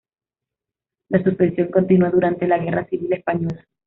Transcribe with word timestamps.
La 1.09 1.21
suspensión 1.23 1.67
continuó 1.69 2.09
durante 2.09 2.47
la 2.47 2.57
guerra 2.57 2.87
civil 2.89 3.13
española. 3.13 3.67